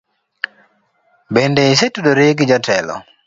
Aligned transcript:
Bende 1.35 1.63
isetudori 1.73 2.27
gi 2.39 2.45
jatelo? 2.53 2.95